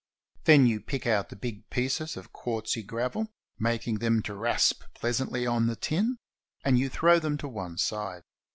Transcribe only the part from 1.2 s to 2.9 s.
the big pieces of quartzy